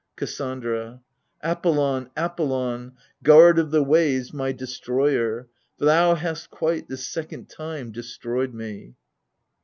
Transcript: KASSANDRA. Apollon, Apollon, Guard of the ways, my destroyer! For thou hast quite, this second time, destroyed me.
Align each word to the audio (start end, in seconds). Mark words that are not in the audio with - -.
KASSANDRA. 0.17 0.99
Apollon, 1.43 2.09
Apollon, 2.17 2.93
Guard 3.21 3.59
of 3.59 3.69
the 3.69 3.83
ways, 3.83 4.33
my 4.33 4.51
destroyer! 4.51 5.47
For 5.77 5.85
thou 5.85 6.15
hast 6.15 6.49
quite, 6.49 6.87
this 6.89 7.05
second 7.05 7.49
time, 7.51 7.91
destroyed 7.91 8.51
me. 8.51 8.95